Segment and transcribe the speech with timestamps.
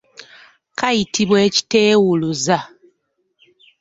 [0.79, 2.57] Kayitibwa ekiteewuluza.